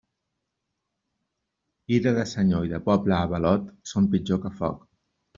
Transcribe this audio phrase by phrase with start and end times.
[1.97, 4.81] Ira de senyor i de poble avalot són pitjor que foc.